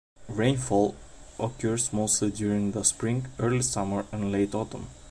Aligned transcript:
Rainfall 0.29 0.95
occurs 1.39 1.93
mostly 1.93 2.31
during 2.31 2.71
the 2.71 2.83
spring, 2.83 3.27
early 3.37 3.61
summer 3.61 4.07
and 4.11 4.31
late 4.31 4.55
autumn. 4.55 4.87